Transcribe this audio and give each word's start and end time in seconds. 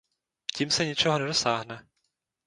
Tím 0.55 0.71
se 0.71 0.85
ničeho 0.85 1.19
nedosáhne. 1.19 1.87